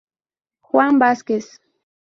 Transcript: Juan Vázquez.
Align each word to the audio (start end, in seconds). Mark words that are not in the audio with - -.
Juan 0.67 0.97
Vázquez. 0.97 1.47